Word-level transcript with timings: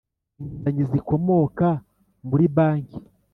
Inguzanyo 0.39 0.83
zikomoka 0.91 1.67
mu 2.27 2.35
ri 2.39 2.47
banki 2.55 2.99